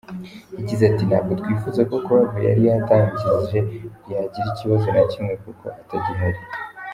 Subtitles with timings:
[0.57, 3.59] Yagize ati “ntabwo twifuza ko club yari yatangije
[4.11, 6.41] yagira ikibazo na kimwe kuko atagihari.